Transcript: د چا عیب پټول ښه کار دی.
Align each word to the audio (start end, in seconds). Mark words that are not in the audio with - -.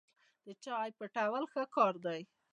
د 0.45 0.47
چا 0.63 0.73
عیب 0.81 0.93
پټول 0.99 1.43
ښه 1.51 1.63
کار 1.75 1.93
دی. 2.05 2.21